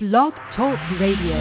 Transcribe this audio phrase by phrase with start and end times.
[0.00, 1.36] Blog Talk Radio.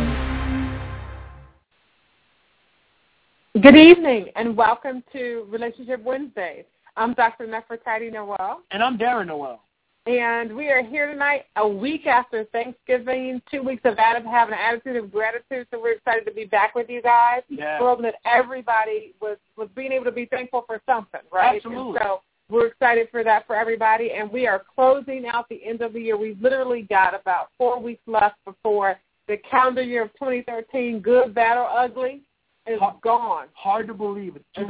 [3.60, 6.66] Good evening and welcome to Relationship Wednesdays.
[6.96, 7.48] I'm Dr.
[7.48, 8.62] Nefertiti Noel.
[8.70, 9.60] And I'm Darren Noel.
[10.06, 14.60] And we are here tonight a week after Thanksgiving, two weeks of Adam having an
[14.60, 15.66] attitude of gratitude.
[15.72, 17.42] So we're excited to be back with you guys.
[17.50, 17.82] Yeah.
[17.82, 21.56] We're hoping that everybody was, was being able to be thankful for something, right?
[21.56, 21.94] Absolutely.
[21.94, 22.22] And so
[22.54, 24.12] we're excited for that for everybody.
[24.12, 26.16] And we are closing out the end of the year.
[26.16, 31.58] We've literally got about four weeks left before the calendar year of 2013, good, bad,
[31.58, 32.22] or ugly
[32.68, 33.48] is Hard- gone.
[33.54, 34.62] Hard to believe it's Mhm.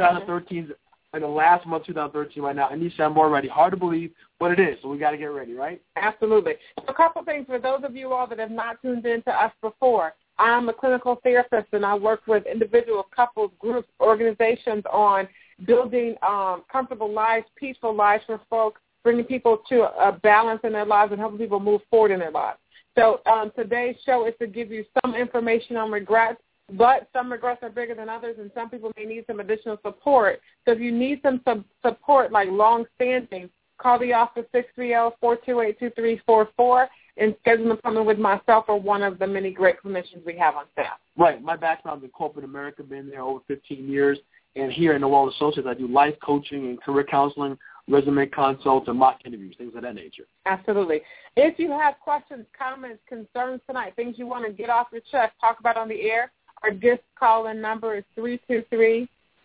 [1.13, 2.69] in the last month of 2013 right now.
[2.69, 3.47] And you sound more ready.
[3.47, 4.81] Hard to believe, but it is.
[4.81, 5.81] So we got to get ready, right?
[5.95, 6.55] Absolutely.
[6.87, 9.51] A couple things for those of you all that have not tuned in to us
[9.61, 10.15] before.
[10.39, 15.27] I'm a clinical therapist, and I work with individual couples, groups, organizations on
[15.65, 20.85] building um, comfortable lives, peaceful lives for folks, bringing people to a balance in their
[20.85, 22.57] lives and helping people move forward in their lives.
[22.95, 26.39] So um, today's show is to give you some information on regrets,
[26.71, 30.41] but some regrets are bigger than others, and some people may need some additional support.
[30.65, 37.65] So if you need some, some support, like long-standing, call the office 630-428-2344 and schedule
[37.65, 40.97] an appointment with myself or one of the many great clinicians we have on staff.
[41.17, 41.43] Right.
[41.43, 42.81] My background's in corporate America.
[42.81, 44.17] Been there over 15 years.
[44.55, 48.97] And here in Noel Associates, I do life coaching and career counseling, resume consults, and
[48.97, 50.23] mock interviews, things of that nature.
[50.45, 51.01] Absolutely.
[51.35, 55.33] If you have questions, comments, concerns tonight, things you want to get off your chest,
[55.41, 58.03] talk about on the air, our guest call-in number is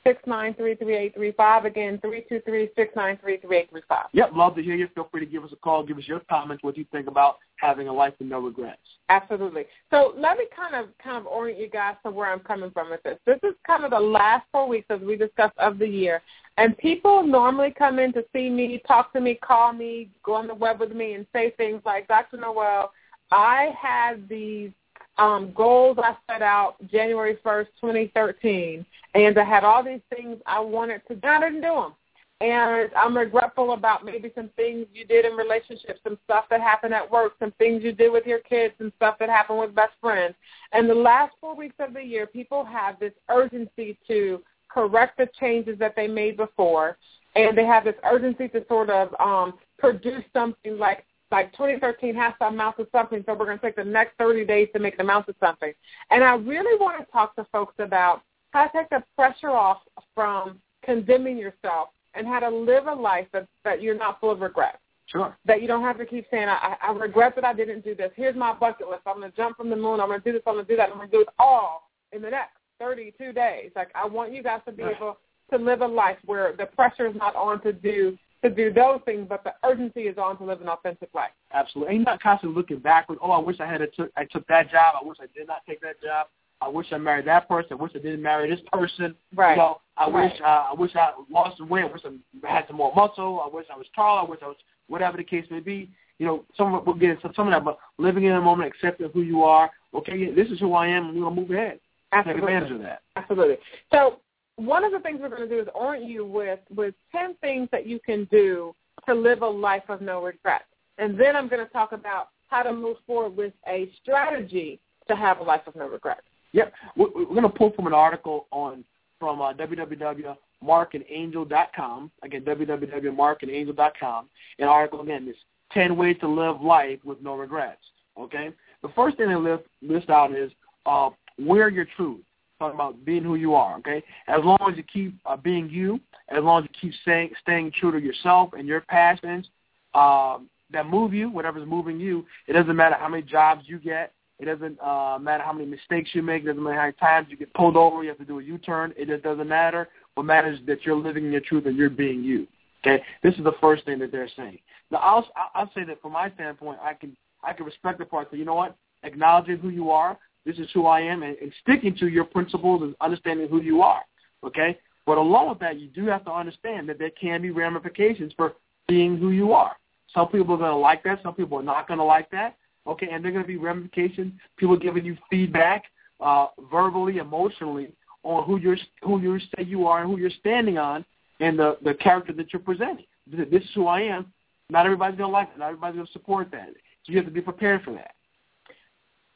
[0.03, 1.65] 323 693 3835.
[1.65, 4.07] Again, 323 693 3835.
[4.13, 4.31] Yep.
[4.35, 4.89] Love to hear you.
[4.95, 5.85] Feel free to give us a call.
[5.85, 8.81] Give us your comments, what you think about having a life with no regrets.
[9.09, 9.65] Absolutely.
[9.91, 12.91] So let me kind of kind of orient you guys to where I'm coming from
[12.91, 13.19] with this.
[13.27, 16.23] This is kind of the last four weeks, as we discussed, of the year.
[16.57, 20.49] And people normally come in to see me, talk to me, call me, go on
[20.49, 22.37] the web with me, and say things like, Dr.
[22.37, 22.93] Noel,
[23.31, 24.71] I had these
[25.19, 30.61] um, goals I set out January 1st, 2013, and I had all these things I
[30.61, 31.27] wanted to do.
[31.27, 31.93] I didn't do them.
[32.41, 36.95] And I'm regretful about maybe some things you did in relationships, some stuff that happened
[36.95, 39.95] at work, some things you did with your kids, some stuff that happened with best
[40.01, 40.37] friends.
[40.73, 45.29] And the last four weeks of the year, people have this urgency to correct the
[45.41, 46.97] changes that they made before,
[47.35, 52.33] and they have this urgency to sort of um, produce something like like 2013 has
[52.41, 54.95] to amount to something, so we're going to take the next 30 days to make
[54.95, 55.73] it amount to something.
[56.11, 58.23] And I really want to talk to folks about
[58.53, 59.79] how to take the pressure off
[60.15, 64.41] from condemning yourself and how to live a life that, that you're not full of
[64.41, 64.81] regret.
[65.07, 65.37] Sure.
[65.47, 68.11] That you don't have to keep saying, I, I regret that I didn't do this.
[68.15, 69.03] Here's my bucket list.
[69.07, 70.01] I'm going to jump from the moon.
[70.01, 70.43] I'm going to do this.
[70.47, 70.91] I'm going to do that.
[70.91, 73.71] I'm going to do it all in the next 32 days.
[73.75, 74.97] Like I want you guys to be Right.
[74.97, 75.19] able
[75.51, 79.01] to live a life where the pressure is not on to do to do those
[79.05, 81.31] things, but the urgency is on to live an authentic life.
[81.53, 81.95] Absolutely.
[81.95, 83.19] And you're not constantly looking backward.
[83.23, 84.95] Oh, I wish I had a took I took that job.
[85.01, 86.29] I wish I did not take that job.
[86.61, 87.73] I wish I married that person.
[87.73, 89.15] I wish I didn't marry this person.
[89.35, 89.53] Right.
[89.53, 90.31] You know, I Right.
[90.33, 91.85] wish uh, I wish I lost some weight.
[91.85, 93.43] I wish I had some more muscle.
[93.45, 94.19] I wish I was tall.
[94.27, 94.57] I wish I was
[94.89, 95.91] whatever the case may be.
[96.19, 99.23] You know, some we'll get some of that, but living in the moment, accepting who
[99.23, 99.71] you are.
[99.95, 101.81] Okay, this is who I am, and we're gonna move ahead.
[102.25, 103.03] Take advantage of that.
[103.17, 103.59] Absolutely.
[103.93, 104.21] So
[104.59, 107.69] one of the things we're going to do is orient you with with ten things
[107.73, 108.75] that you can do
[109.07, 110.65] to live a life of no regrets,
[110.99, 115.15] and then I'm going to talk about how to move forward with a strategy to
[115.17, 116.23] have a life of no regrets.
[116.53, 116.73] Yep.
[116.97, 118.85] We're, going to pull from an article on
[119.19, 122.11] from uh, www.marcandangel.com.
[122.23, 124.29] Again, www.marcandangel.com.
[124.59, 125.37] An article again is
[125.73, 127.81] ten ways to live life with no regrets.
[128.19, 128.51] Okay.
[128.83, 130.51] The first thing they list list out is
[130.87, 132.23] uh, wear your truth.
[132.59, 133.77] Talking about being who you are.
[133.79, 134.03] Okay.
[134.27, 137.73] As long as you keep uh, being you, as long as you keep staying staying
[137.79, 139.49] true to yourself and your passions
[139.95, 142.27] um, that move you, whatever's moving you.
[142.47, 144.13] It doesn't matter how many jobs you get.
[144.39, 146.43] It doesn't uh, matter how many mistakes you make.
[146.43, 148.03] It doesn't matter how many times you get pulled over.
[148.03, 148.95] You have to do a U-turn.
[148.97, 149.89] It just doesn't matter.
[150.15, 152.47] What matters is that you're living in your truth and you're being you.
[152.85, 154.59] Okay, this is the first thing that they're saying.
[154.91, 158.31] Now, I'll I'll say that from my standpoint, I can I can respect the part
[158.31, 160.17] that you know what, acknowledging who you are.
[160.49, 163.83] This is who I am, and, and sticking to your principles and understanding who you
[163.83, 164.01] are.
[164.43, 168.33] Okay, but along with that, you do have to understand that there can be ramifications
[168.35, 168.55] for
[168.89, 169.77] being who you are.
[170.15, 171.21] Some people are going to like that.
[171.23, 172.57] Some people are not going to like that.
[172.87, 174.33] Okay, and there are going to be ramifications.
[174.57, 175.85] People giving you feedback,
[176.21, 177.93] uh, verbally, emotionally,
[178.23, 181.05] on who you're who you say you are and who you're standing on,
[181.41, 183.05] and the the character that you're presenting.
[183.31, 184.33] This is who I am.
[184.71, 185.59] Not everybody's going to like it.
[185.59, 186.69] Not everybody's going to support that.
[187.05, 188.13] So you have to be prepared for that.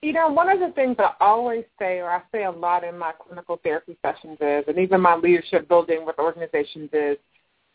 [0.02, 2.98] You know, one of the things I always say, or I say a lot in
[2.98, 7.16] my clinical therapy sessions is, and even my leadership building with organizations is,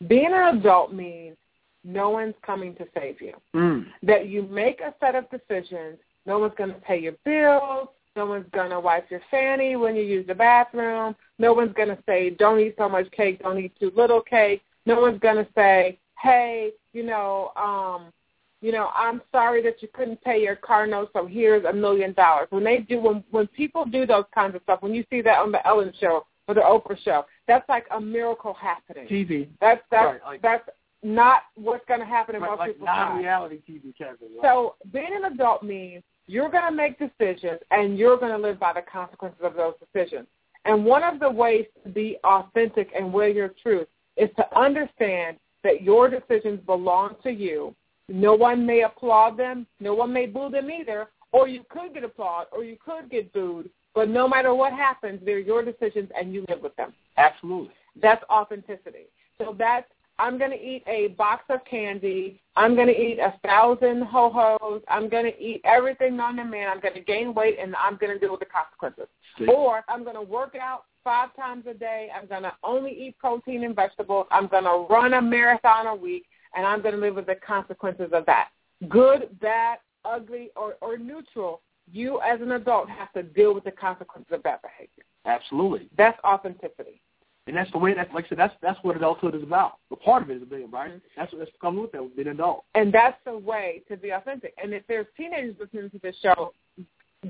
[0.07, 1.37] being an adult means
[1.83, 3.33] no one's coming to save you.
[3.55, 3.85] Mm.
[4.03, 7.87] That you make a set of decisions No one's going to pay your bills.
[8.17, 11.15] No one's going to wipe your fanny when you use the bathroom.
[11.39, 14.61] No one's going to say, don't eat so much cake, don't eat too little cake.
[14.85, 18.11] No one's going to say, hey, you know, um,
[18.61, 22.13] you know, I'm sorry that you couldn't pay your car note, so here's a million
[22.13, 22.47] dollars.
[22.49, 25.39] When they do, when when people do those kinds of stuff, when you see that
[25.39, 29.07] on the Ellen Show or the Oprah Show, that's like a miracle happening.
[29.07, 29.47] TV.
[29.61, 30.67] That's that's Right, like- that's
[31.03, 33.09] not what's going to happen in Right, most like people's lives.
[33.11, 34.15] non-reality TV right?
[34.41, 38.59] So being an adult means you're going to make decisions and you're going to live
[38.59, 40.27] by the consequences of those decisions.
[40.65, 43.87] And one of the ways to be authentic and wear your truth
[44.17, 47.75] is to understand that your decisions belong to you.
[48.09, 49.67] No one may applaud them.
[49.79, 51.07] No one may boo them either.
[51.31, 53.69] Or you could get applaud or you could get booed.
[53.93, 56.93] But no matter what happens, they're your decisions and you live with them.
[57.17, 57.73] Absolutely.
[58.01, 59.07] That's authenticity.
[59.37, 59.87] So that's
[60.19, 62.41] I'm going to eat a box of candy.
[62.55, 64.81] I'm going to eat a thousand ho-hos.
[64.87, 66.69] I'm going to eat everything known to man.
[66.69, 69.07] I'm going to gain weight, and I'm going to deal with the consequences.
[69.37, 69.45] See?
[69.45, 72.09] Or I'm going to work out five times a day.
[72.15, 74.25] I'm going to only eat protein and vegetables.
[74.31, 76.25] I'm going to run a marathon a week,
[76.55, 78.49] and I'm going to live with the consequences of that.
[78.89, 81.61] Good, bad, ugly, or, or neutral,
[81.91, 85.03] you as an adult have to deal with the consequences of that behavior.
[85.25, 85.89] Absolutely.
[85.97, 87.01] That's authenticity.
[87.47, 89.77] And that's the way that's like I said, that's that's what adulthood is about.
[89.89, 90.91] The part of it is being right.
[90.91, 91.01] Mhm.
[91.15, 92.65] That's what that's comes with that, being an adult.
[92.75, 94.53] And that's the way to be authentic.
[94.61, 96.53] And if there's teenagers listening to this show,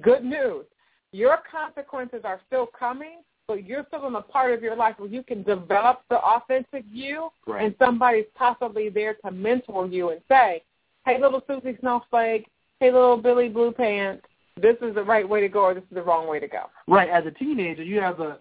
[0.01, 0.65] good news.
[1.11, 5.09] Your consequences are still coming, but you're still in a part of your life where
[5.09, 7.65] you can develop the authentic you Right.
[7.65, 10.63] and somebody's possibly there to mentor you and say,
[11.05, 12.47] Hey little Susie Snowflake,
[12.79, 14.25] hey little Billy Blue Pants,
[14.61, 16.63] this is the right way to go or this is the wrong way to go.
[16.87, 17.09] Right.
[17.09, 18.39] As a teenager, you have a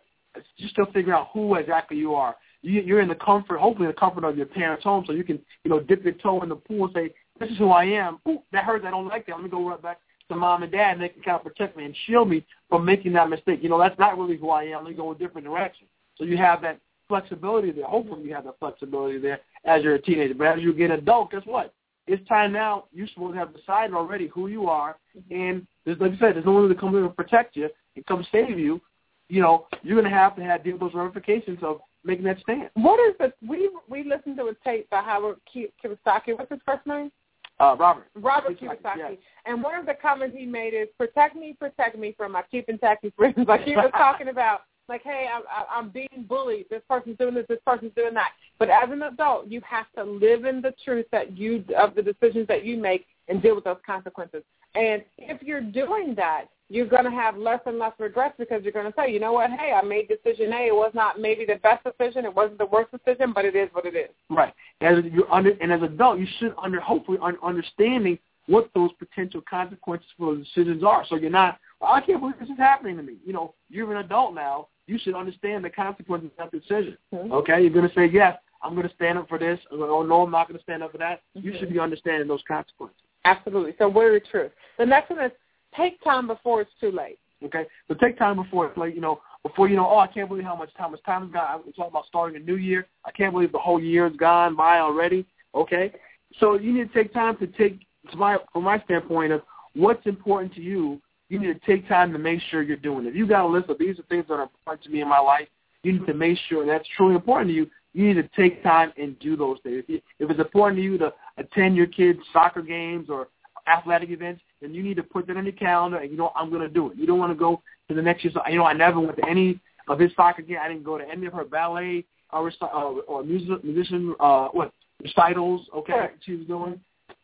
[0.57, 2.37] you still figure out who exactly you are.
[2.61, 5.39] You, you're in the comfort, hopefully the comfort of your parents' home, so you can
[5.65, 8.19] you know dip your toe in the pool and say, "This is who I am."
[8.29, 8.85] Ooh, that hurts.
[8.87, 9.37] I don't like that.
[9.37, 11.77] Let me go right back to mom and dad, and they can kind of protect
[11.77, 13.61] me and shield me from making that mistake.
[13.63, 14.85] You know, that's not really who I am.
[14.85, 15.87] Let me go a different direction.
[16.17, 17.85] So you have that flexibility there.
[17.85, 20.35] Hopefully, you have that flexibility there as you're a teenager.
[20.35, 21.73] But as you get an adult, guess what?
[22.07, 22.85] It's time now.
[22.93, 24.97] You're supposed to have decided already who you are,
[25.31, 28.07] and there's, like I said, there's no one to come in and protect you and
[28.07, 28.81] come save you.
[29.29, 32.39] You know, you're going to have to have deal with those ramifications of making that
[32.41, 32.71] stand.
[32.75, 36.39] What is the we we listened to a tape by Howard Ki- Kiyosaki.
[36.39, 37.11] What's his first name?
[37.59, 38.07] Uh, Robert.
[38.15, 39.13] Robert Kiyosaki, yes.
[39.47, 42.81] And one of the comments he made is, protect me, protect me from my and
[42.81, 43.37] tacky friends.
[43.49, 46.67] Like he was talking about, like, hey, I'm, I'm being bullied.
[46.71, 47.47] This person's doing this.
[47.49, 48.33] This person's doing that.
[48.59, 52.03] But as an adult, you have to live in the truth that you of the
[52.03, 54.43] decisions that you make and deal with those consequences.
[54.75, 58.73] And if you're doing that, you're going to have less and less regrets because you're
[58.73, 60.67] going to say, you know what, hey, I made decision A.
[60.67, 62.25] It was not maybe the best decision.
[62.25, 64.11] It wasn't the worst decision, but it is what it is.
[64.29, 64.53] Right.
[64.81, 68.91] As you're under and as an adult, you should under hopefully un, understanding what those
[68.99, 71.05] potential consequences for those decisions are.
[71.09, 73.15] So you're not, well, I can't believe this is happening to me.
[73.25, 74.69] You know, you're an adult now.
[74.87, 76.97] You should understand the consequences of that decision.
[77.13, 77.33] Mhm.
[77.33, 78.39] Okay, you're going to say yes.
[78.63, 79.59] I'm going to stand up for this.
[79.71, 81.23] Or oh, no, I'm not going to stand up for that.
[81.35, 81.59] You Mhm.
[81.59, 82.99] should be understanding those consequences.
[83.25, 83.75] Absolutely.
[83.79, 84.53] So wear your truth.
[84.79, 85.33] The next one is
[85.77, 87.19] take time before it's too late.
[87.45, 88.95] Okay, so take time before it's late.
[88.95, 91.33] You know, before you know, oh, I can't believe how much time much time has
[91.33, 91.61] gone.
[91.65, 92.87] We're talking about starting a new year.
[93.05, 95.27] I can't believe the whole year's gone by already.
[95.55, 95.93] Okay,
[96.41, 97.81] so you need to take time to take,
[98.11, 99.43] to my, from my standpoint of
[99.75, 101.01] what's important to you.
[101.29, 103.11] You need to take time to make sure you're doing it.
[103.11, 105.09] If you got a list of these are things that are important to me in
[105.09, 105.49] my life,
[105.83, 107.67] you need to make sure that's truly important to you.
[107.95, 109.83] You need to take time and do those things.
[109.83, 113.29] If, you, if it's important to you to attend your kids' soccer games or
[113.67, 116.51] athletic events, then you need to put that on your calendar and you know I'm
[116.51, 116.97] going to do it.
[116.97, 118.33] You don't want to go to the next year.
[118.35, 120.61] So, you know, I never went to any of his soccer games.
[120.63, 124.49] I didn't go to any of her ballet or reci- uh, or music musician uh,
[124.49, 124.73] what
[125.03, 125.67] recitals.
[125.75, 126.23] Okay, Correct.
[126.25, 126.81] she was doing.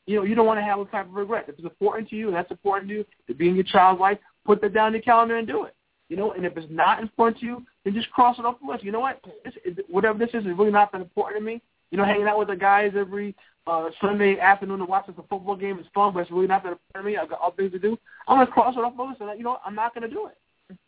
[0.06, 1.48] You know, you don't want to have those type of regrets.
[1.48, 4.00] If it's important to you and that's important to you to be in your child's
[4.00, 5.74] life, put that down on your calendar and do it.
[6.08, 8.70] You know, and if it's not important to you, then just cross it off the
[8.70, 8.84] list.
[8.84, 9.24] You know what?
[9.44, 11.62] This is, whatever this is is really not that important to me.
[11.92, 15.54] You know, hanging out with the guys every uh, Sunday afternoon to watch the football
[15.54, 17.16] game is fun, but it's really not that important to me.
[17.18, 17.98] I've got other things to do.
[18.26, 20.12] I'm going to cross it off the list, and you know, I'm not going to
[20.12, 20.38] do it.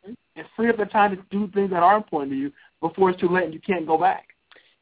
[0.07, 0.17] Mhm.
[0.37, 3.21] And free up the time to do things that are important to you before it's
[3.21, 4.29] too late and you can't go back.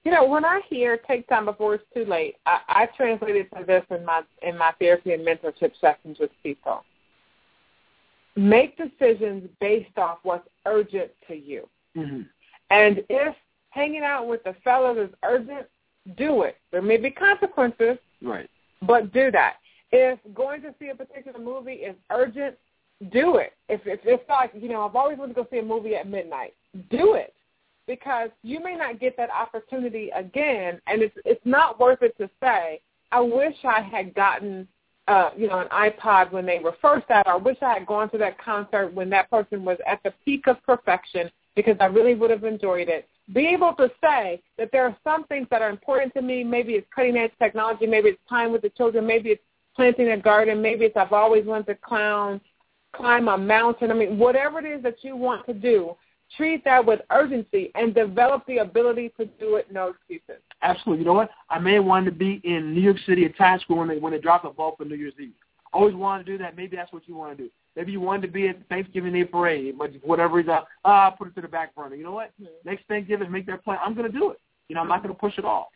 [0.05, 3.65] You know, when I hear take time before it's too late, I, I translated to
[3.65, 6.85] this in my in my therapy and mentorship sessions with people.
[8.37, 11.69] Make decisions based off what's urgent to you.
[11.97, 12.23] Mm-hmm.
[12.71, 13.35] And if
[13.71, 15.67] hanging out with the fellas is urgent,
[16.17, 16.57] do it.
[16.71, 18.49] There may be consequences, Right.
[18.83, 19.57] but do that.
[19.91, 22.57] If going to see a particular movie is urgent,
[23.13, 23.53] do it.
[23.69, 26.09] If, if it's like, you know, I've always wanted to go see a movie at
[26.09, 26.55] midnight,
[26.91, 27.35] do it.
[27.87, 32.31] Because you may not get that opportunity again, and it's it's not worth it to
[32.41, 32.81] say,
[33.11, 34.69] I wish I had gotten
[35.09, 37.27] uh, you know, an iPod when they were first out.
[37.27, 40.13] or I wish I had gone to that concert when that person was at the
[40.25, 43.09] peak of perfection because I really would have enjoyed it.
[43.33, 46.43] Be able to say that there are some things that are important to me.
[46.43, 47.87] Maybe it's cutting edge technology.
[47.87, 49.07] Maybe it's time with the children.
[49.07, 49.43] Maybe it's
[49.77, 50.61] planting a garden.
[50.61, 52.41] Maybe it's I've always wanted to clown,
[52.95, 53.91] climb a mountain.
[53.91, 55.97] I mean, whatever it is that you want to do,
[56.37, 59.71] treat that with urgency and develop the ability to do it.
[59.73, 60.43] No excuses.
[60.63, 61.01] Absolutely.
[61.01, 61.31] You know what?
[61.49, 64.13] I may wanted to be in New York City at Times Square when they when
[64.13, 65.33] they dropped the ball for New Year's Eve.
[65.73, 66.57] Always wanted to do that.
[66.57, 67.51] Maybe that's what you want to do.
[67.77, 71.35] Maybe you wanted to be at Thanksgiving Day parade, but whatever reason, ah, put it
[71.37, 71.97] to the back burner.
[71.97, 72.33] You know what?
[72.41, 72.53] Mm-hmm.
[72.65, 73.79] Next Thanksgiving, make that plan.
[73.85, 74.39] I'm going to do it.
[74.69, 75.67] You know, I'm not going to push it off.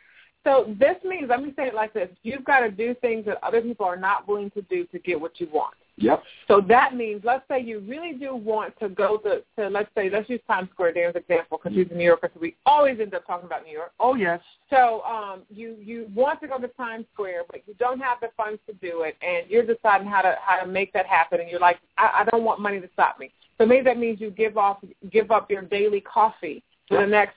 [0.44, 3.42] So this means, let me say it like this: you've got to do things that
[3.42, 5.74] other people are not willing to do to get what you want.
[5.98, 6.22] Yep.
[6.46, 10.10] So that means, let's say you really do want to go to, to let's say,
[10.10, 12.54] let's use Times Square there as an example because she's a New Yorker, so we
[12.66, 13.92] always end up talking about New York.
[13.98, 14.40] Oh, yes.
[14.68, 18.28] So um, you you want to go to Times Square, but you don't have the
[18.36, 21.48] funds to do it, and you're deciding how to how to make that happen, and
[21.48, 23.32] you're like, I, I don't want money to stop me.
[23.58, 24.78] So maybe that means you give off
[25.10, 27.36] give up your daily coffee for the next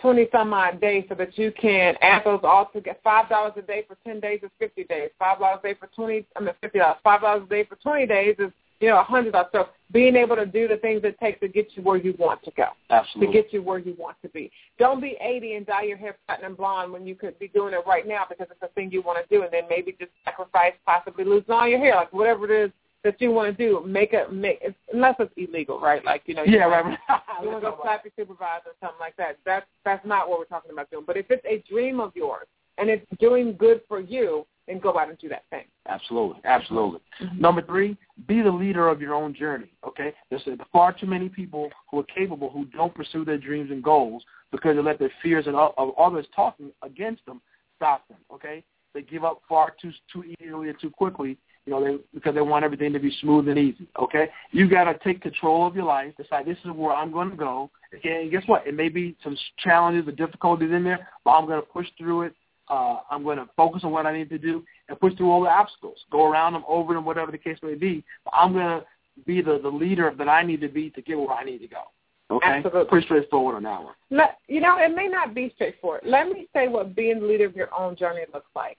[0.00, 2.98] twenty some odd days so that you can add those all together.
[3.04, 5.10] Five dollars a day for ten days is fifty days.
[5.18, 6.98] Five dollars a day for twenty I mean fifty dollars.
[7.04, 9.48] Five dollars a day for twenty days is, you know, a hundred dollars.
[9.52, 12.42] So being able to do the things it takes to get you where you want
[12.44, 12.68] to go.
[12.90, 13.26] Absolutely.
[13.26, 14.50] To get you where you want to be.
[14.78, 17.80] Don't be eighty and dye your hair platinum blonde when you could be doing it
[17.86, 20.72] right now because it's the thing you want to do and then maybe just sacrifice
[20.86, 22.70] possibly losing all your hair, like whatever it is
[23.04, 26.04] that you want to do, make it make unless it's illegal, right?
[26.04, 26.84] Like you know, you yeah, right.
[27.42, 29.38] you want to go slap your supervisor or something like that.
[29.44, 31.04] That's that's not what we're talking about doing.
[31.06, 32.46] But if it's a dream of yours
[32.78, 35.64] and it's doing good for you, then go out and do that thing.
[35.88, 37.00] Absolutely, absolutely.
[37.22, 37.40] Mm-hmm.
[37.40, 37.96] Number three,
[38.28, 39.72] be the leader of your own journey.
[39.86, 40.42] Okay, there's
[40.72, 44.76] far too many people who are capable who don't pursue their dreams and goals because
[44.76, 47.40] they let their fears and all of others talking against them
[47.76, 48.18] stop them.
[48.32, 52.34] Okay, they give up far too too easily and too quickly you know, they, because
[52.34, 53.86] they want everything to be smooth and easy.
[54.00, 56.12] Okay, you got to take control of your life.
[56.16, 57.70] Decide this is where I'm going to go.
[57.94, 58.66] Okay, and guess what?
[58.66, 62.22] It may be some challenges or difficulties in there, but I'm going to push through
[62.22, 62.34] it.
[62.68, 65.42] Uh, I'm going to focus on what I need to do and push through all
[65.42, 65.98] the obstacles.
[66.10, 68.04] Go around them, over them, whatever the case may be.
[68.24, 68.86] But I'm going to
[69.26, 71.68] be the the leader that I need to be to get where I need to
[71.68, 71.82] go.
[72.30, 72.84] Okay, Absolutely.
[72.84, 73.94] pretty straightforward on that one.
[74.10, 76.02] Let, you know, it may not be straightforward.
[76.04, 78.78] Let me say what being the leader of your own journey looks like.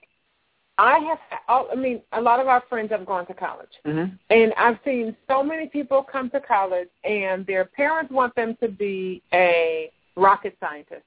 [0.78, 4.14] I have, I mean, a lot of our friends have gone to college, mm-hmm.
[4.30, 8.68] and I've seen so many people come to college, and their parents want them to
[8.68, 11.04] be a rocket scientist,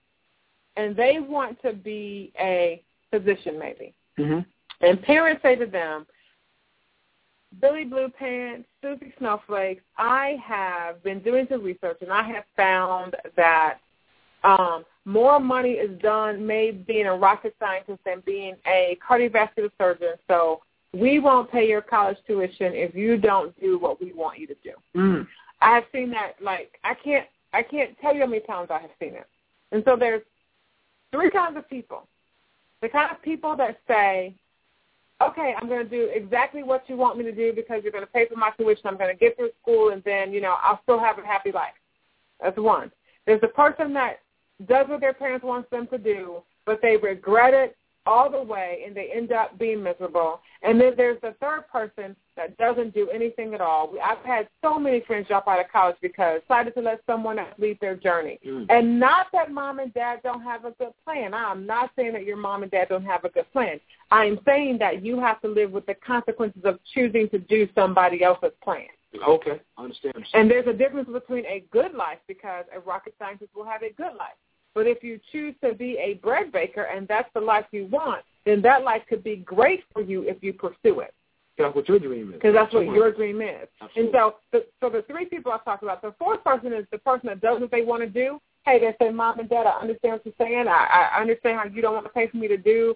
[0.78, 3.94] and they want to be a physician, maybe.
[4.20, 4.40] Mm-hmm.
[4.86, 6.06] And parents say to them,
[7.60, 13.16] Billy Blue Pants, Susie Snowflakes, I have been doing some research, and I have found
[13.36, 13.80] that
[14.44, 20.14] um, more money is done made being a rocket scientist than being a cardiovascular surgeon.
[20.28, 20.62] So
[20.94, 24.56] we won't pay your college tuition if you don't do what we want you to
[24.64, 24.72] do.
[24.96, 25.28] Mm.
[25.62, 26.34] I have seen that.
[26.42, 29.28] Like I can't, I can't tell you how many times I have seen it.
[29.72, 30.24] And so there's
[31.12, 32.08] three kinds of people.
[32.82, 34.36] The kind of people that say,
[35.22, 38.06] okay, I'm going to do exactly what you want me to do because you're going
[38.06, 38.88] to pay for my tuition.
[38.88, 41.52] I'm going to get through school, and then you know I'll still have a happy
[41.52, 41.74] life.
[42.42, 42.92] That's one.
[43.26, 44.20] There's the person that
[44.68, 48.84] does what their parents want them to do, but they regret it all the way
[48.86, 50.40] and they end up being miserable.
[50.62, 53.94] And then there's the third person that doesn't do anything at all.
[54.04, 57.54] I've had so many friends drop out of college because decided to let someone else
[57.58, 58.40] lead their journey.
[58.46, 58.68] Mm.
[58.70, 61.34] And not that mom and dad don't have a good plan.
[61.34, 63.80] I'm not saying that your mom and dad don't have a good plan.
[64.12, 68.24] I'm saying that you have to live with the consequences of choosing to do somebody
[68.24, 68.88] else's plan.
[69.28, 70.14] Okay, I understand.
[70.34, 73.94] And there's a difference between a good life because a rocket scientist will have a
[73.94, 74.36] good life.
[74.76, 78.24] But if you choose to be a bread baker and that's the life you want,
[78.46, 81.14] then that life could be great for you if you pursue it.
[81.58, 82.34] That's what your dream is.
[82.34, 83.68] Because that's what your dream is.
[83.82, 84.04] Absolutely.
[84.04, 86.02] And so, the, so the three people I talked about.
[86.02, 88.42] The fourth person is the person that does what they want to do.
[88.66, 90.68] Hey, they say, "Mom and Dad, I understand what you're saying.
[90.68, 92.96] I, I understand how you don't want to pay for me to do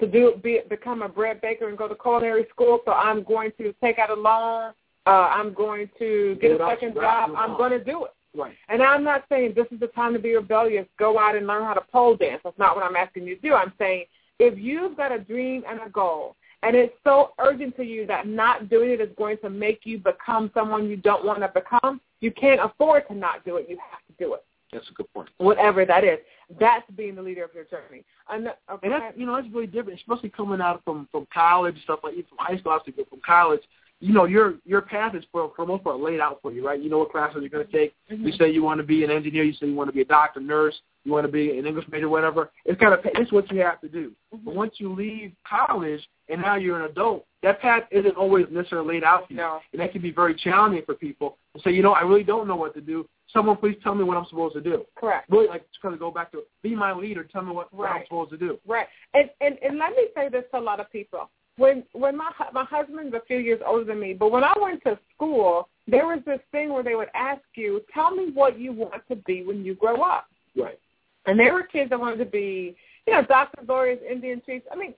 [0.00, 2.80] to do be become a bread baker and go to culinary school.
[2.84, 4.72] So I'm going to take out a loan.
[5.06, 7.30] Uh, I'm going to get a second job.
[7.36, 8.10] I'm going to do it.
[8.38, 8.54] Right.
[8.68, 10.86] And I'm not saying this is the time to be rebellious.
[10.96, 12.40] Go out and learn how to pole dance.
[12.44, 13.54] That's not what I'm asking you to do.
[13.54, 14.04] I'm saying
[14.38, 18.28] if you've got a dream and a goal, and it's so urgent to you that
[18.28, 22.00] not doing it is going to make you become someone you don't want to become,
[22.20, 23.66] you can't afford to not do it.
[23.68, 24.44] You have to do it.
[24.72, 25.30] That's a good point.
[25.38, 26.18] Whatever that is,
[26.60, 28.04] that's being the leader of your journey.
[28.28, 28.78] And, okay.
[28.82, 32.12] and that's you know that's really different, especially coming out from from college stuff like
[32.12, 33.62] even from high school, obviously, but from college
[34.00, 36.64] you know your your path is for for the most part laid out for you,
[36.66, 36.80] right?
[36.80, 37.94] You know what classes you're going to take.
[38.10, 38.26] Mm-hmm.
[38.26, 39.42] You say you want to be an engineer.
[39.42, 40.74] You say you want to be a doctor, nurse.
[41.04, 42.50] You want to be an English major, whatever.
[42.64, 44.12] It's kind of it's what you have to do.
[44.34, 44.44] Mm-hmm.
[44.44, 48.94] But once you leave college and now you're an adult, that path isn't always necessarily
[48.94, 49.60] laid out for you, No.
[49.72, 52.46] and that can be very challenging for people to say, you know, I really don't
[52.46, 53.08] know what to do.
[53.32, 54.84] Someone please tell me what I'm supposed to do.
[54.96, 55.28] Correct.
[55.30, 57.24] Really, like to kind of go back to be my leader.
[57.24, 58.58] Tell me what, what I'm supposed to do.
[58.66, 58.86] Right.
[59.14, 61.28] And, and and let me say this to a lot of people.
[61.58, 64.82] When when my my husband's a few years older than me, but when I went
[64.84, 68.72] to school, there was this thing where they would ask you, "Tell me what you
[68.72, 70.78] want to be when you grow up." Right.
[71.26, 72.74] And there were kids that wanted to be,
[73.06, 74.66] you know, doctors, lawyers, Indian chiefs.
[74.72, 74.94] I mean,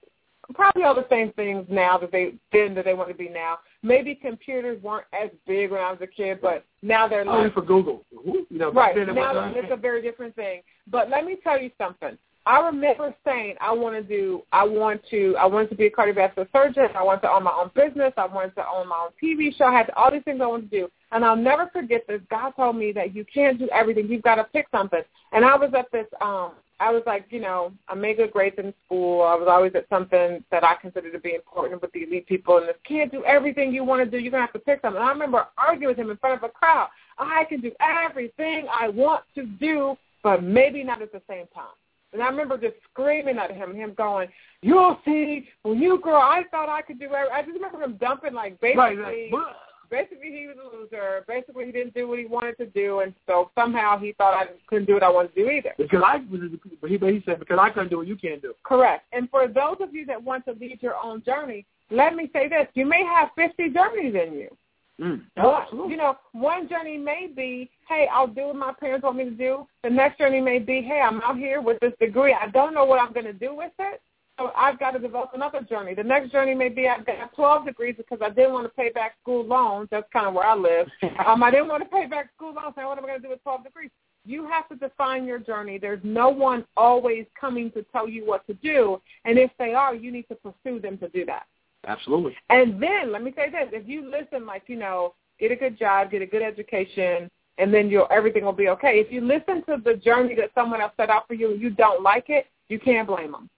[0.55, 3.59] probably all the same things now that they then that they want to be now.
[3.83, 7.45] Maybe computers weren't as big when I was a kid, but now they're oh, Only
[7.45, 8.05] like for Google.
[8.11, 8.97] You know, Right.
[8.97, 10.63] Now it's a very different thing.
[10.87, 12.19] But let me tell you something.
[12.47, 15.91] I remember saying I want to do I want to I wanted to be a
[15.91, 19.11] cardiovascular surgeon, I wanted to own my own business, I wanted to own my own
[19.23, 20.89] TV show, I had all these things I wanted to do.
[21.13, 22.21] And I'll never forget this.
[22.31, 24.09] God told me that you can't do everything.
[24.09, 25.03] You've got to pick something.
[25.33, 28.57] And I was at this um I was like, you know, I made good grades
[28.57, 29.23] in school.
[29.23, 32.57] I was always at something that I considered to be important with the elite people
[32.57, 34.17] and this can't do everything you want to do.
[34.17, 34.99] You're gonna have to pick something.
[34.99, 36.89] And I remember arguing with him in front of a crowd.
[37.19, 41.75] I can do everything I want to do, but maybe not at the same time.
[42.13, 44.29] And I remember just screaming at him, him going,
[44.63, 47.07] "You'll see when you grow." I thought I could do.
[47.07, 47.29] everything.
[47.33, 48.77] I just remember him dumping like Right.
[48.77, 49.55] basically, Like,
[49.91, 51.25] basically he was a loser.
[51.29, 54.49] Basically, he didn't do what he wanted to do, and so somehow he thought I
[54.69, 55.75] couldn't do what I wanted to do either.
[55.79, 56.41] because I was,
[56.81, 58.55] but he, but he said because I couldn't do what you can't do.
[58.65, 59.05] Correct.
[59.13, 62.49] And for those of you that want to lead your own journey, let me say
[62.49, 64.57] this: you may have 50 journeys in you.
[65.01, 65.23] Mm.
[65.35, 69.25] But, you know, one journey may be, hey, I'll do what my parents want me
[69.25, 69.67] to do.
[69.83, 72.37] The next journey may be, hey, I'm out here with this degree.
[72.39, 74.01] I don't know what I'm going to do with it.
[74.39, 75.95] So I've got to develop another journey.
[75.95, 78.91] The next journey may be I've got 12 degrees because I didn't want to pay
[78.91, 79.89] back school loans.
[79.91, 80.87] That's kind of where I live.
[81.27, 82.75] Um, I didn't want to pay back school loans.
[82.75, 83.91] So what am I going to do with 12 degrees?
[84.25, 85.79] You have to define your journey.
[85.79, 89.01] There's no one always coming to tell you what to do.
[89.27, 91.47] And if they are, you need to pursue them to do that.
[91.87, 92.37] Absolutely.
[92.51, 95.79] And then let me say this: if you listen, like you know, get a good
[95.79, 99.01] job, get a good education, and then you'll everything will be okay.
[99.01, 101.71] If you listen to the journey that someone else set out for you and you
[101.71, 103.49] don't like it, you can't blame them.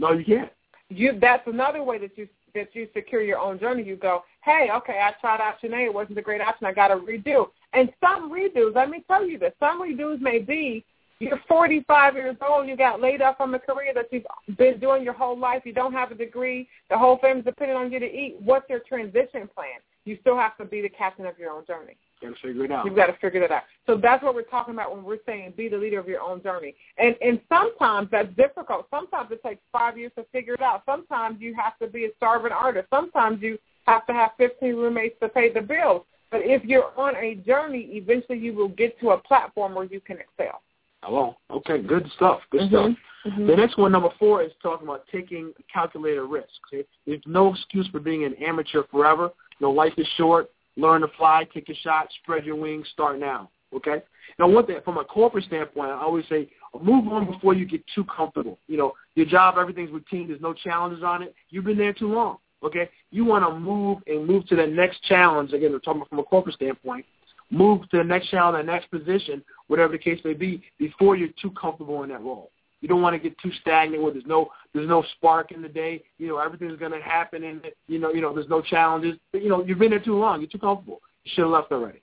[0.00, 0.50] No, you can't.
[0.90, 3.82] You that's another way that you that you secure your own journey.
[3.82, 6.66] You go, hey, okay, I tried option A, it wasn't a great option.
[6.66, 7.48] I got to redo.
[7.72, 10.84] And some redos, let me tell you this: some redos may be
[11.20, 14.24] you're 45 years old, you got laid off from a career that you've
[14.56, 17.92] been doing your whole life, you don't have a degree, the whole family's depending on
[17.92, 18.36] you to eat.
[18.40, 19.80] What's your transition plan?
[20.04, 21.96] You still have to be the captain of your own journey.
[22.20, 22.84] You Got to figure it out.
[22.84, 23.62] You've got to figure that out.
[23.86, 26.42] So that's what we're talking about when we're saying be the leader of your own
[26.42, 26.74] journey.
[26.98, 28.86] And and sometimes that's difficult.
[28.90, 30.82] Sometimes it takes five years to figure it out.
[30.84, 32.88] Sometimes you have to be a starving artist.
[32.90, 36.04] Sometimes you have to have 15 roommates to pay the bills.
[36.30, 40.00] But if you're on a journey, eventually you will get to a platform where you
[40.00, 40.62] can excel.
[41.04, 41.36] Hello.
[41.50, 42.40] Okay, good stuff.
[42.50, 42.68] Good Mhm.
[42.68, 42.96] stuff.
[43.26, 43.46] Mhm.
[43.46, 46.58] The next one, number four, is talking about taking calculated risks.
[46.66, 46.86] Okay?
[47.06, 49.30] There's no excuse for being an amateur forever.
[49.58, 50.50] You know, life is short.
[50.76, 53.50] Learn to fly, take a shot, spread your wings, start now.
[53.74, 54.02] Okay?
[54.38, 56.48] Now, one thing, from a corporate standpoint, I always say
[56.80, 58.58] move on before you get too comfortable.
[58.66, 60.26] You know, your job, everything's routine.
[60.26, 61.34] There's no challenges on it.
[61.50, 62.38] You've been there too long.
[62.62, 62.88] Okay?
[63.10, 65.52] You want to move and move to the next challenge.
[65.52, 67.04] Again, we're talking from a corporate standpoint.
[67.50, 71.28] Move to the next challenge, the next position, whatever the case may be, before you're
[71.40, 72.50] too comfortable in that role.
[72.80, 75.68] You don't want to get too stagnant where there's no there's no spark in the
[75.68, 76.02] day.
[76.18, 79.18] You know everything's going to happen, and you know you know there's no challenges.
[79.32, 80.40] But, you know you've been there too long.
[80.40, 81.00] You're too comfortable.
[81.24, 82.02] You should have left already.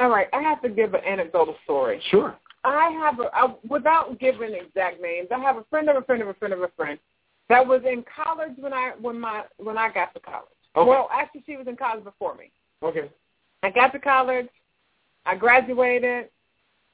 [0.00, 2.02] All right, I have to give an anecdotal story.
[2.10, 2.36] Sure.
[2.64, 6.22] I have a, I, without giving exact names, I have a friend of a friend
[6.22, 6.98] of a friend of a friend
[7.48, 10.48] that was in college when I when my when I got to college.
[10.74, 10.88] Okay.
[10.88, 12.50] Well, actually, she was in college before me.
[12.82, 13.10] Okay.
[13.62, 14.48] I got to college.
[15.26, 16.28] I graduated.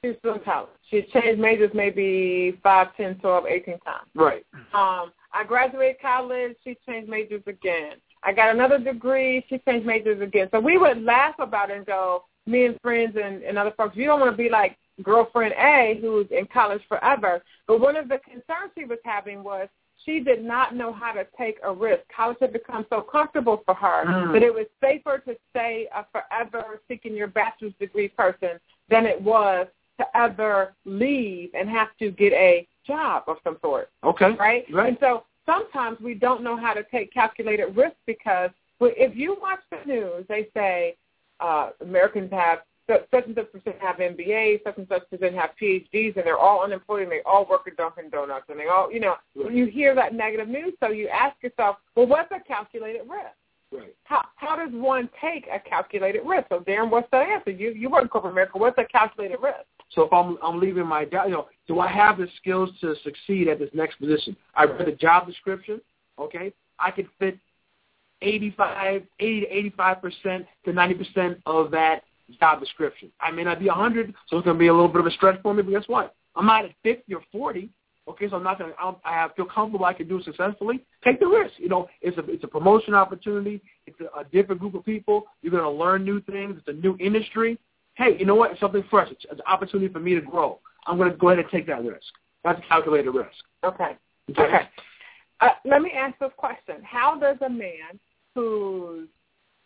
[0.01, 0.69] She was still in college.
[0.89, 4.09] She changed majors maybe five, ten, twelve, eighteen times.
[4.13, 4.45] Right.
[4.73, 6.55] Um, I graduated college.
[6.63, 7.93] She changed majors again.
[8.23, 9.45] I got another degree.
[9.49, 10.49] She changed majors again.
[10.51, 13.95] So we would laugh about it and go, me and friends and, and other folks,
[13.95, 17.43] you don't want to be like girlfriend A who's in college forever.
[17.67, 19.67] But one of the concerns she was having was
[20.07, 22.01] she did not know how to take a risk.
[22.15, 24.31] College had become so comfortable for her Mm.
[24.33, 29.21] that it was safer to stay a forever seeking your bachelor's degree person than it
[29.21, 29.67] was
[29.99, 34.31] to ever leave and have to get a job of some sort Okay.
[34.35, 34.65] right?
[34.71, 34.89] Right.
[34.89, 39.59] And so sometimes we don't know how to take calculated risks because if you watch
[39.71, 40.95] the news, they say
[41.41, 46.15] uh, Americans have such and such percent have MBAs, such and such percent have PhDs,
[46.15, 48.99] and they're all unemployed and they all work at Dunkin' Donuts, and they all, you
[48.99, 49.51] know, Right.
[49.51, 53.35] you hear that negative news, so you ask yourself, well, what's a calculated risk?
[53.71, 53.93] Right.
[54.05, 56.47] How how does one take a calculated risk?
[56.47, 57.51] So Darren, what's the answer?
[57.51, 58.57] You you work in corporate America.
[58.57, 59.65] What's a calculated risk?
[59.89, 62.95] So if I'm I'm leaving my job, you know, do I have the skills to
[63.03, 64.37] succeed at this next position?
[64.55, 65.81] I read the job description.
[66.17, 67.37] Okay, I could fit
[68.21, 72.03] 85, 80 to 85 percent to 90 percent of that
[72.39, 73.11] job description.
[73.21, 75.11] I may not be 100, so it's going to be a little bit of a
[75.11, 75.63] stretch for me.
[75.63, 76.15] But guess what?
[76.35, 77.69] I'm not at 50 or 40.
[78.09, 78.95] Okay, so I'm not going to.
[79.03, 79.85] I have, feel comfortable.
[79.85, 80.85] I can do it successfully.
[81.03, 81.53] Take the risk.
[81.57, 83.61] You know, it's a it's a promotion opportunity.
[83.85, 85.25] It's a, a different group of people.
[85.41, 86.55] You're going to learn new things.
[86.57, 87.59] It's a new industry.
[87.95, 88.51] Hey, you know what?
[88.51, 89.11] It's something fresh.
[89.11, 90.59] It's, it's an opportunity for me to grow.
[90.85, 92.05] I'm going to go ahead and take that risk.
[92.45, 93.27] That's a calculated risk.
[93.65, 93.97] Okay.
[94.31, 94.41] Okay.
[94.41, 94.69] okay.
[95.41, 97.99] Uh, let me ask this question: How does a man
[98.35, 99.09] who's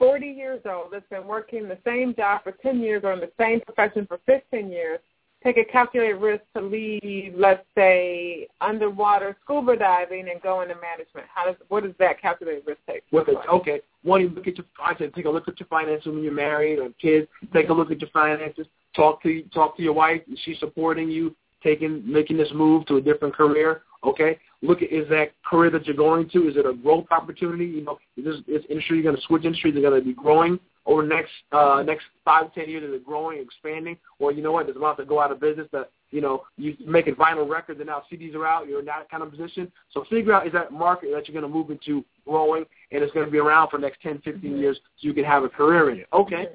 [0.02, 3.32] 40 years old that's been working the same job for 10 years or in the
[3.40, 5.00] same profession for 15 years
[5.44, 11.28] take a calculated risk to leave, let's say, underwater scuba diving and go into management?
[11.34, 13.04] How does what does that calculated risk take?
[13.10, 14.66] What the, okay, one, you look at your.
[14.84, 17.28] I said take a look at your finances when you're married or kids.
[17.54, 18.68] Take a look at your finances.
[18.96, 20.22] Talk to talk to your wife.
[20.32, 21.36] Is she supporting you?
[21.64, 23.84] Taking making this move to a different career.
[24.04, 26.47] Okay, look at is that career that you're going to?
[26.47, 27.65] Is it a growth opportunity?
[27.65, 29.71] You know, is this, this industry you're going to switch industry?
[29.71, 32.84] They're going to be growing over the next uh, next five ten years.
[32.84, 34.65] Is it growing, expanding, or you know what?
[34.65, 35.67] There's about to go out of business.
[35.71, 38.67] That you know you're making vinyl records and now CDs are out.
[38.67, 39.71] You're in that kind of position.
[39.91, 43.13] So figure out is that market that you're going to move into growing and it's
[43.13, 44.60] going to be around for the next 10, 15 mm-hmm.
[44.60, 46.08] years so you can have a career in it.
[46.13, 46.47] Okay.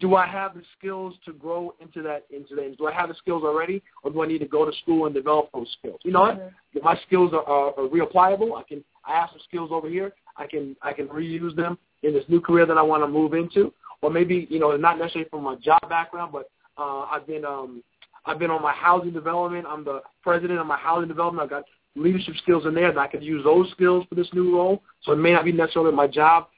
[0.00, 2.76] Do I have the skills to grow into that into that?
[2.78, 5.14] Do I have the skills already, or do I need to go to school and
[5.14, 6.00] develop those skills?
[6.04, 6.38] You know what?
[6.38, 6.84] Mm-hmm.
[6.84, 8.58] My skills are, are, are reapplicable.
[8.58, 10.12] I can I have some skills over here.
[10.36, 13.34] I can I can reuse them in this new career that I want to move
[13.34, 17.44] into, or maybe you know not necessarily from my job background, but uh, I've been
[17.44, 17.82] um,
[18.26, 19.66] I've been on my housing development.
[19.68, 21.44] I'm the president of my housing development.
[21.44, 21.64] I've got
[21.96, 24.82] leadership skills in there, and I could use those skills for this new role.
[25.02, 26.48] So it may not be necessarily my job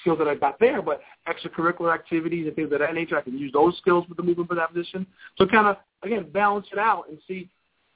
[0.00, 3.38] skills that I got there, but extracurricular activities and things of that nature, I can
[3.38, 5.06] use those skills with the movement for that position.
[5.36, 7.48] So kind of again balance it out and see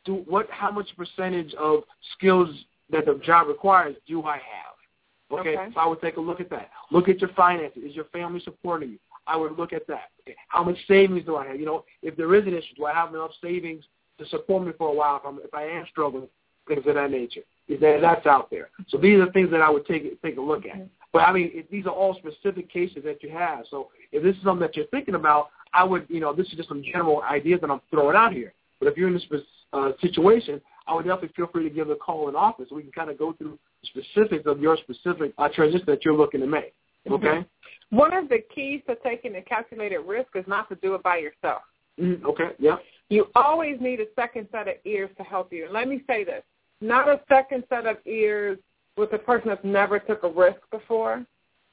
[0.04, 1.82] do what how much percentage of
[2.16, 2.48] skills
[2.90, 5.38] that the job requires do I have?
[5.40, 5.70] Okay, okay.
[5.74, 6.70] so I would take a look at that.
[6.90, 7.82] Look at your finances.
[7.84, 8.98] Is your family supporting you?
[9.26, 10.10] I would look at that.
[10.22, 10.36] Okay.
[10.48, 11.60] How much savings do I have?
[11.60, 13.84] You know, if there is an issue, do I have enough savings
[14.18, 16.26] to support me for a while if, I'm, if I am struggling,
[16.66, 17.42] things of that nature?
[17.68, 18.70] Is that that's out there?
[18.88, 20.74] So these are things that I would take take a look at.
[20.74, 20.99] Mm-hmm.
[21.12, 23.64] But I mean, these are all specific cases that you have.
[23.70, 26.54] So if this is something that you're thinking about, I would, you know, this is
[26.54, 28.52] just some general ideas that I'm throwing out here.
[28.78, 29.42] But if you're in this
[29.72, 32.92] uh, situation, I would definitely feel free to give a call in office we can
[32.92, 36.46] kind of go through the specifics of your specific uh, transition that you're looking to
[36.46, 36.74] make.
[37.06, 37.14] Mm-hmm.
[37.14, 37.26] Okay.
[37.26, 37.96] Mm-hmm.
[37.96, 41.18] One of the keys to taking a calculated risk is not to do it by
[41.18, 41.62] yourself.
[42.00, 42.26] Mm-hmm.
[42.26, 42.50] Okay.
[42.58, 42.76] Yeah.
[43.08, 45.64] You always need a second set of ears to help you.
[45.64, 46.42] And let me say this:
[46.80, 48.58] not a second set of ears
[49.00, 51.24] with a person that's never took a risk before.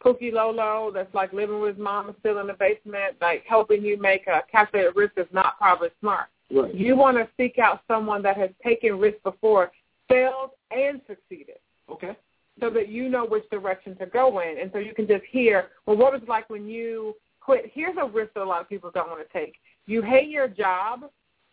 [0.04, 4.00] Pookie Lolo that's like living with his mom still in the basement, like helping you
[4.00, 6.28] make a calculated risk is not probably smart.
[6.52, 6.74] Right.
[6.74, 9.72] You want to seek out someone that has taken risks before,
[10.08, 11.58] failed and succeeded.
[11.92, 12.16] Okay.
[12.60, 14.60] So that you know which direction to go in.
[14.60, 17.72] And so you can just hear, well, what was it like when you quit?
[17.74, 19.56] Here's a risk that a lot of people don't want to take.
[19.86, 21.06] You hate your job,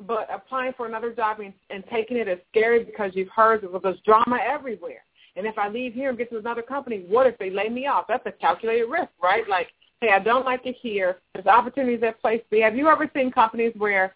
[0.06, 3.82] but applying for another job and, and taking it is scary because you've heard that
[3.82, 5.02] there's drama everywhere.
[5.36, 7.86] And if I leave here and get to another company, what if they lay me
[7.86, 8.06] off?
[8.08, 9.48] That's a calculated risk, right?
[9.48, 9.68] Like,
[10.00, 11.18] hey, I don't like it here.
[11.34, 12.60] There's opportunities at place B.
[12.60, 14.14] Have you ever seen companies where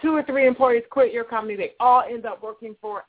[0.00, 3.04] two or three employees quit your company, they all end up working for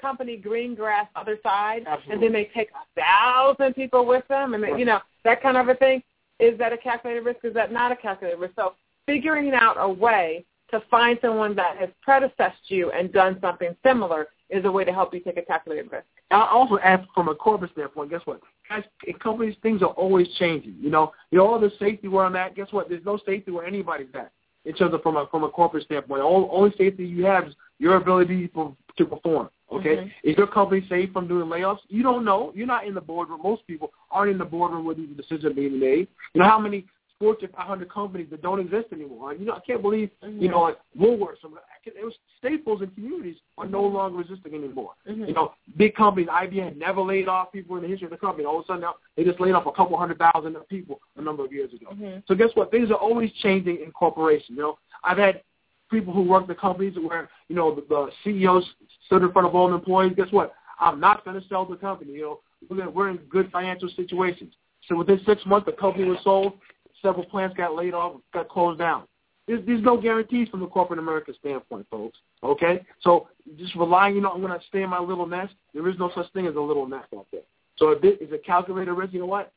[0.00, 2.12] company green grass other side, Absolutely.
[2.12, 5.56] and then they take a thousand people with them, and they, you know that kind
[5.56, 6.02] of a thing.
[6.38, 7.40] Is that a calculated risk?
[7.44, 8.54] Is that not a calculated risk?
[8.56, 8.74] So
[9.06, 14.28] figuring out a way to find someone that has predecessed you and done something similar
[14.50, 16.06] is a way to help you take a calculated risk.
[16.30, 18.40] I also ask from a corporate standpoint, guess what?
[18.68, 20.74] Guys, in companies, things are always changing.
[20.80, 22.56] You know, you know all the safety where I'm at.
[22.56, 22.88] Guess what?
[22.88, 24.32] There's no safety where anybody's at
[24.64, 26.22] in terms of from a from a corporate standpoint.
[26.22, 29.50] All only safety you have is your ability to, to perform.
[29.72, 30.28] Okay, mm-hmm.
[30.28, 31.78] is your company safe from doing layoffs?
[31.88, 32.52] You don't know.
[32.54, 33.40] You're not in the boardroom.
[33.42, 36.08] Most people aren't in the boardroom where these decisions are being made.
[36.34, 36.86] You know how many
[37.18, 39.34] Fortune 500 companies that don't exist anymore.
[39.34, 40.42] You know, I can't believe, mm-hmm.
[40.42, 41.38] you know, like Woolworths,
[41.84, 44.92] it was staples and communities are no longer existing anymore.
[45.08, 45.24] Mm-hmm.
[45.24, 48.44] You know, big companies, IBM never laid off people in the history of the company.
[48.44, 51.22] All of a sudden now they just laid off a couple hundred thousand people a
[51.22, 51.86] number of years ago.
[51.92, 52.18] Mm-hmm.
[52.26, 52.70] So guess what?
[52.70, 54.50] Things are always changing in corporations.
[54.50, 55.42] You know, I've had
[55.90, 58.64] people who work the companies where, you know, the, the CEOs
[59.06, 60.12] stood in front of all the employees.
[60.16, 60.52] Guess what?
[60.80, 62.12] I'm not going to sell the company.
[62.12, 64.52] You know, we're, we're in good financial situations.
[64.88, 66.54] So within six months, the company was sold
[67.02, 69.04] several plants got laid off, got closed down.
[69.46, 72.18] There's, there's no guarantees from the corporate America standpoint, folks.
[72.42, 73.28] Okay, so
[73.58, 75.54] just relying, you know, I'm going to stay in my little nest.
[75.72, 77.42] There is no such thing as a little nest out there.
[77.76, 79.52] So if it is a calculated risk, you know what?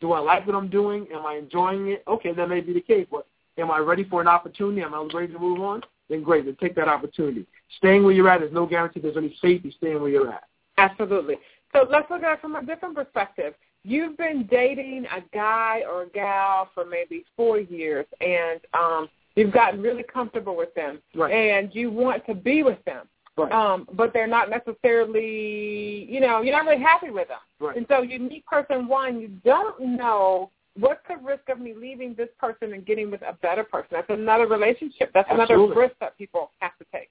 [0.00, 1.06] Do I like what I'm doing?
[1.12, 2.02] Am I enjoying it?
[2.08, 3.06] Okay, that may be the case.
[3.10, 3.26] But
[3.58, 4.82] am I ready for an opportunity?
[4.82, 5.82] Am I ready to move on?
[6.08, 7.46] Then great, then take that opportunity.
[7.76, 10.44] Staying where you're at, there's no guarantee there's any safety staying where you're at.
[10.78, 11.36] Absolutely.
[11.72, 13.54] So let's look at it from a different perspective.
[13.84, 19.52] You've been dating a guy or a gal for maybe four years, and um, you've
[19.52, 21.32] gotten really comfortable with them, right.
[21.32, 23.06] and you want to be with them.
[23.36, 23.52] Right.
[23.52, 27.38] Um, but they're not necessarily, you know, you're not really happy with them.
[27.60, 27.76] Right.
[27.76, 32.14] And so you meet person one, you don't know what's the risk of me leaving
[32.14, 33.90] this person and getting with a better person.
[33.92, 35.12] That's another relationship.
[35.14, 35.66] That's Absolutely.
[35.66, 37.10] another risk that people have to take.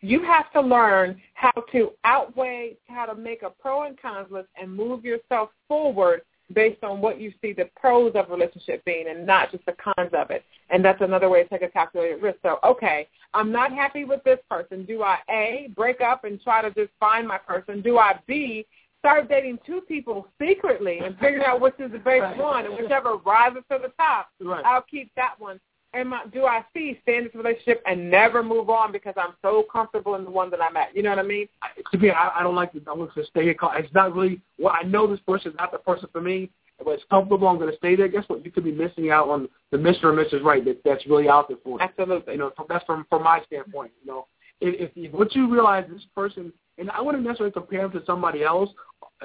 [0.00, 4.48] You have to learn how to outweigh, how to make a pro and cons list
[4.60, 6.22] and move yourself forward
[6.54, 9.72] based on what you see the pros of a relationship being and not just the
[9.72, 10.44] cons of it.
[10.70, 12.38] And that's another way to take a calculated risk.
[12.42, 14.84] So, okay, I'm not happy with this person.
[14.84, 17.82] Do I, A, break up and try to just find my person?
[17.82, 18.66] Do I, B,
[19.00, 23.16] start dating two people secretly and figure out which is the best one and whichever
[23.16, 24.64] rises to the top, right.
[24.64, 25.58] I'll keep that one.
[25.92, 29.34] Am I, do I see stay in this relationship and never move on because I'm
[29.42, 30.94] so comfortable in the one that I'm at?
[30.94, 31.48] You know what I mean?
[31.90, 32.82] To me, I, I don't like to.
[32.86, 33.56] I look to stay here.
[33.60, 34.40] It's not really.
[34.58, 36.48] Well, I know this person is not the person for me,
[36.78, 37.48] but it's comfortable.
[37.48, 38.06] I'm going to stay there.
[38.06, 38.44] Guess what?
[38.44, 40.04] You could be missing out on the Mr.
[40.04, 40.44] or Mrs.
[40.44, 41.84] Right that that's really out there for you.
[41.84, 42.34] Absolutely.
[42.34, 43.90] You know, that's from from my standpoint.
[44.04, 44.26] You know,
[44.60, 48.44] if, if what you realize this person, and I wouldn't necessarily compare him to somebody
[48.44, 48.70] else,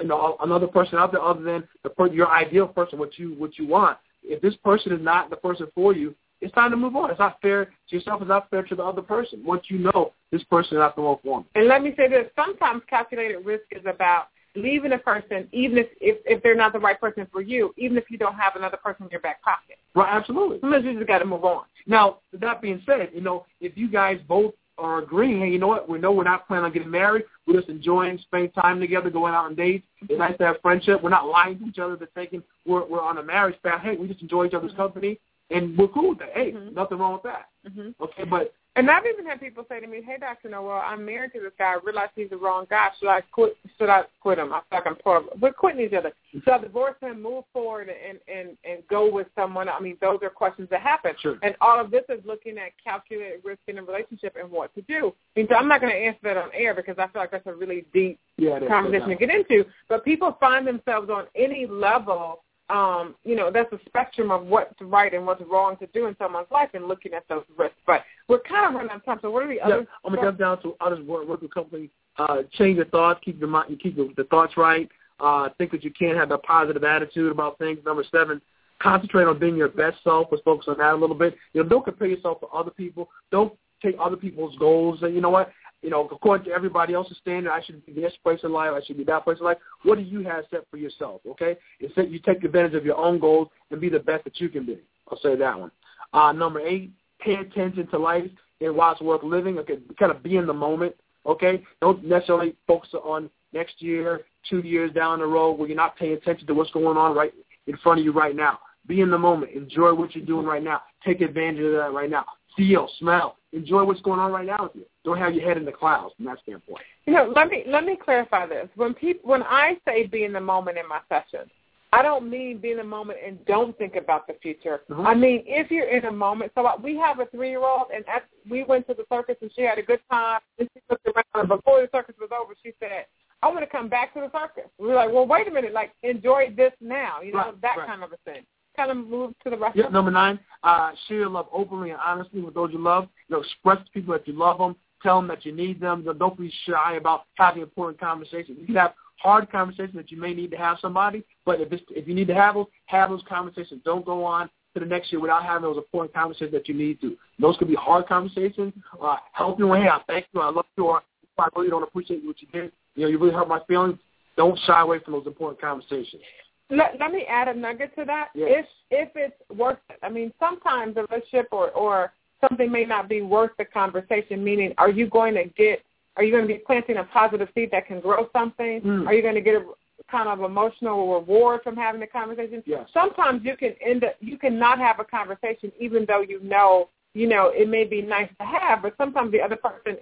[0.00, 3.34] you know, another person out there other than the per- your ideal person, what you
[3.38, 3.98] what you want.
[4.24, 7.10] If this person is not the person for you, it's time to move on.
[7.10, 8.20] It's not fair to yourself.
[8.20, 9.42] It's not fair to the other person.
[9.44, 11.46] Once you know this person is not the one for me.
[11.54, 15.86] And let me say this: sometimes calculated risk is about leaving a person, even if,
[16.00, 18.76] if if they're not the right person for you, even if you don't have another
[18.76, 19.76] person in your back pocket.
[19.94, 20.58] Right, absolutely.
[20.60, 21.64] Sometimes you just got to move on.
[21.86, 25.68] Now, that being said, you know, if you guys both are agreeing, hey, you know
[25.68, 27.24] what, we know we're not planning on getting married.
[27.46, 29.86] We're just enjoying spending time together, going out on dates.
[30.02, 31.02] It's nice to have friendship.
[31.02, 33.80] We're not lying to each other to thinking we're we're on a marriage path.
[33.82, 35.18] Hey, we just enjoy each other's company,
[35.50, 36.30] and we're cool with that.
[36.34, 36.72] Hey, Mhm.
[36.74, 37.48] nothing wrong with that.
[37.68, 38.02] Mm-hmm.
[38.02, 41.32] Okay, but And I've even had people say to me, "Hey, Doctor Noel, I'm married
[41.32, 41.72] to this guy.
[41.72, 42.90] I realize he's the wrong guy.
[42.98, 43.56] Should I quit?
[43.78, 44.52] Should I quit him?
[44.52, 45.24] I feel like I'm poor.
[45.40, 46.12] We're quitting each other.
[46.30, 49.70] Should I divorce him, move forward, and and and go with someone?
[49.70, 51.14] I mean, those are questions that happen.
[51.18, 51.38] Sure.
[51.42, 54.82] And all of this is looking at calculated risk in a relationship and what to
[54.82, 55.14] do.
[55.34, 57.30] I mean, so I'm not going to answer that on air because I feel like
[57.30, 59.64] that's a really deep yeah, conversation to get into.
[59.88, 62.42] But people find themselves on any level.
[62.68, 66.16] Um, you know, that's a spectrum of what's right and what's wrong to do in
[66.18, 67.78] someone's life and looking at those risks.
[67.86, 69.18] But we're kind of running out of time.
[69.22, 69.86] So what are the Yeah, other?
[70.04, 71.90] I'm gonna come down to others work work with company.
[72.18, 74.88] Uh, change your thoughts, keep your mind, keep the, the thoughts right.
[75.20, 77.78] Uh, think that you can have a positive attitude about things.
[77.84, 78.40] Number seven,
[78.80, 80.28] concentrate on being your best self.
[80.30, 81.36] Let's focus on that a little bit.
[81.52, 83.08] You know, don't compare yourself to other people.
[83.30, 85.02] Don't take other people's goals.
[85.02, 85.52] And you know what?
[85.82, 88.70] You know, according to everybody else's standard, I should be this place in life.
[88.74, 89.58] I should be that place in life.
[89.82, 91.20] What do you have set for yourself?
[91.28, 94.40] Okay, it's that you take advantage of your own goals and be the best that
[94.40, 94.78] you can be.
[95.10, 95.70] I'll say that one.
[96.12, 99.58] Uh, number eight, pay attention to life and while it's worth living.
[99.58, 100.94] Okay, kind of be in the moment.
[101.24, 105.96] Okay, don't necessarily focus on next year, two years down the road where you're not
[105.96, 107.32] paying attention to what's going on right
[107.66, 108.60] in front of you right now.
[108.86, 109.52] Be in the moment.
[109.52, 110.82] Enjoy what you're doing right now.
[111.04, 112.24] Take advantage of that right now.
[112.56, 114.86] Feel, smell, enjoy what's going on right now with you.
[115.04, 116.82] Don't have your head in the clouds from that standpoint.
[117.04, 118.68] You know, let me let me clarify this.
[118.76, 121.50] When people when I say be in the moment in my session,
[121.92, 124.82] I don't mean be in the moment and don't think about the future.
[124.90, 125.06] Mhm.
[125.06, 126.52] I mean if you're in a moment.
[126.54, 129.52] So we have a three year old, and at, we went to the circus and
[129.54, 130.40] she had a good time.
[130.58, 133.06] And she looked around, and before the circus was over, she said,
[133.42, 135.72] "I want to come back to the circus." We were like, "Well, wait a minute.
[135.72, 137.86] Like enjoy this now." You know Right, that right.
[137.86, 138.44] kind of a thing.
[138.76, 139.76] Kind of move to the rest.
[139.76, 143.08] Yep, number nine, uh, share your love openly and honestly with those you love.
[143.28, 144.76] You know, express to people that you love them.
[145.02, 146.00] Tell them that you need them.
[146.00, 148.58] You know, don't be shy about having important conversations.
[148.60, 151.82] You can have hard conversations that you may need to have somebody, but if, it's,
[151.90, 153.80] if you need to have those, have those conversations.
[153.84, 157.00] Don't go on to the next year without having those important conversations that you need
[157.00, 157.16] to.
[157.38, 158.74] Those could be hard conversations.
[159.00, 161.02] Uh, help you, hey, I thank you, I love you, or
[161.38, 162.72] I really don't appreciate what you did.
[162.94, 163.98] You know, you really hurt my feelings.
[164.36, 166.22] Don't shy away from those important conversations.
[166.70, 168.28] Let, let me add a nugget to that.
[168.34, 168.64] Yes.
[168.90, 173.08] If if it's worth it, I mean, sometimes a relationship or or something may not
[173.08, 174.42] be worth the conversation.
[174.42, 175.82] Meaning, are you going to get?
[176.16, 178.80] Are you going to be planting a positive seed that can grow something?
[178.80, 179.06] Hmm.
[179.06, 179.64] Are you going to get a
[180.10, 182.62] kind of emotional reward from having the conversation?
[182.92, 186.88] Sometimes you can end up you can not have a conversation even though you know
[187.14, 189.96] you know it may be nice to have, but sometimes the other person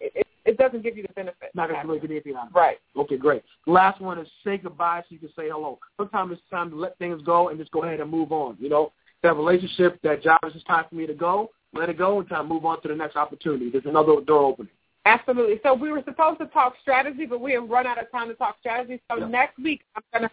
[0.45, 1.51] it, doesn't give you the benefit.
[1.55, 2.11] Not going to it.
[2.11, 2.59] anything out of it.
[2.59, 2.79] Right.
[2.97, 3.43] Okay, great.
[3.67, 5.79] Last one is say goodbye so you can say hello.
[5.97, 8.57] Sometimes it's time to let things go and just go ahead and move on.
[8.59, 11.51] You know, that relationship, that job is just time for me to go.
[11.73, 13.71] Let it go and time to move on to the next opportunity.
[13.71, 14.73] There's another door opening.
[15.07, 15.61] Absolutely.
[15.63, 18.35] So we were supposed to talk strategy, but we have run out of time to
[18.35, 19.01] talk strategy.
[19.11, 19.27] So Yeah.
[19.27, 20.31] next week I'm gonna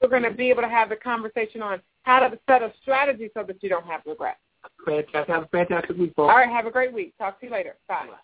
[0.00, 3.30] we're going to be able to have the conversation on how to set a strategy
[3.34, 4.38] so that you don't have regrets.
[4.84, 5.28] Fantastic.
[5.28, 6.30] Have a fantastic week, folks.
[6.30, 6.48] All right.
[6.48, 7.14] Have a great week.
[7.18, 7.76] Talk to you later.
[7.88, 8.06] Bye.
[8.08, 8.16] Bye.